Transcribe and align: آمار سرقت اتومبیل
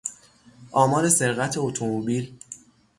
آمار 0.71 1.09
سرقت 1.09 1.57
اتومبیل 1.57 2.37